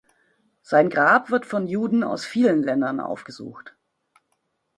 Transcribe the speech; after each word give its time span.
Sein 0.63 0.89
Grab 0.89 1.29
wird 1.29 1.45
von 1.45 1.67
Juden 1.67 2.03
aus 2.03 2.25
vielen 2.25 2.63
Ländern 2.63 2.99
aufgesucht. 2.99 3.77